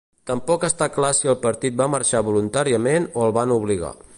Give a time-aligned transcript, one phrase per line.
[0.29, 3.97] Tampoc està clar si el partit va marxar voluntàriament o el van obligar.